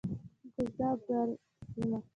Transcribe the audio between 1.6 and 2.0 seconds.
سیمه،